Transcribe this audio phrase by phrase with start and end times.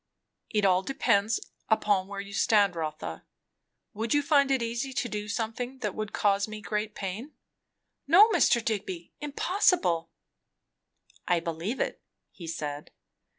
[0.49, 1.39] "It all depends
[1.69, 3.23] upon where you stand, Rotha.
[3.93, 7.33] Would you find it easy to do something that would cause me great pain?"
[8.07, 8.65] "No, Mr.
[8.65, 10.09] Digby, impossible."
[11.27, 12.01] "I believe it,"
[12.31, 12.89] he said.